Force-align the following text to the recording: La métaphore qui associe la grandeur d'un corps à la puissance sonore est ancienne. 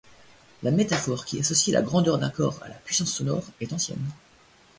La 0.63 0.71
métaphore 0.71 1.25
qui 1.25 1.39
associe 1.39 1.71
la 1.71 1.83
grandeur 1.83 2.17
d'un 2.17 2.31
corps 2.31 2.57
à 2.63 2.67
la 2.69 2.73
puissance 2.73 3.13
sonore 3.13 3.45
est 3.61 3.71
ancienne. 3.71 4.01